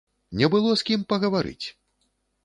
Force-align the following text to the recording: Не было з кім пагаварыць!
Не 0.39 0.47
было 0.53 0.71
з 0.79 0.85
кім 0.89 1.03
пагаварыць! 1.13 1.65